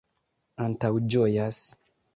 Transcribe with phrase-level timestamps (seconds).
[0.65, 1.65] antaŭĝojas